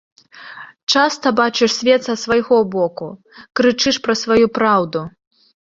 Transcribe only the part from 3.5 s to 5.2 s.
крычыш пра сваю праўду.